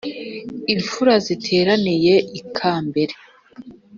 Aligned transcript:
imfura 0.73 1.13
ziteraniye 1.25 2.15
ikambere; 2.41 3.13